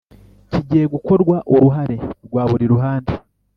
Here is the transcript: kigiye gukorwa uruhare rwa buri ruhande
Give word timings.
kigiye 0.51 0.85
gukorwa 0.93 1.35
uruhare 1.53 1.97
rwa 2.25 2.43
buri 2.49 2.65
ruhande 2.73 3.11